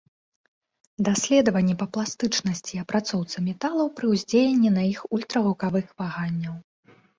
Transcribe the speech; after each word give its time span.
Даследаванні 1.09 1.75
па 1.81 1.87
пластычнасці 1.97 2.73
і 2.77 2.81
апрацоўцы 2.85 3.45
металаў 3.51 3.93
пры 4.01 4.05
ўздзеянні 4.15 4.75
на 4.81 4.89
іх 4.95 4.99
ультрагукавых 5.21 5.95
ваганняў. 6.03 6.61